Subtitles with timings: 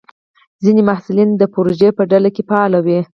[0.63, 2.99] ځینې محصلین د پروژې په ډله کې فعال وي.